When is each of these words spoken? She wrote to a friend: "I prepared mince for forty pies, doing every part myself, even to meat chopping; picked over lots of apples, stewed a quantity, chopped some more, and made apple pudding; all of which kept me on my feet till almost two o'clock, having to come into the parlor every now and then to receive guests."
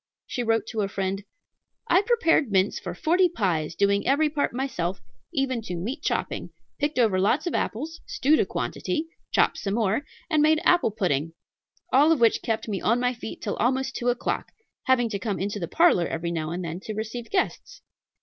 She 0.25 0.41
wrote 0.41 0.65
to 0.69 0.81
a 0.81 0.87
friend: 0.87 1.23
"I 1.87 2.01
prepared 2.01 2.51
mince 2.51 2.79
for 2.79 2.95
forty 2.95 3.29
pies, 3.29 3.75
doing 3.75 4.07
every 4.07 4.31
part 4.31 4.51
myself, 4.51 4.99
even 5.31 5.61
to 5.61 5.75
meat 5.75 6.01
chopping; 6.01 6.49
picked 6.79 6.97
over 6.97 7.19
lots 7.19 7.45
of 7.45 7.53
apples, 7.53 8.01
stewed 8.07 8.39
a 8.39 8.45
quantity, 8.47 9.05
chopped 9.31 9.59
some 9.59 9.75
more, 9.75 10.03
and 10.27 10.41
made 10.41 10.59
apple 10.63 10.89
pudding; 10.89 11.33
all 11.93 12.11
of 12.11 12.19
which 12.19 12.41
kept 12.41 12.67
me 12.67 12.81
on 12.81 12.99
my 12.99 13.13
feet 13.13 13.43
till 13.43 13.57
almost 13.57 13.95
two 13.95 14.09
o'clock, 14.09 14.51
having 14.85 15.07
to 15.07 15.19
come 15.19 15.37
into 15.39 15.59
the 15.59 15.67
parlor 15.67 16.07
every 16.07 16.31
now 16.31 16.49
and 16.49 16.65
then 16.65 16.79
to 16.79 16.95
receive 16.95 17.29
guests." 17.29 17.83